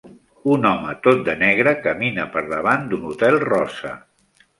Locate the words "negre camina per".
1.41-2.43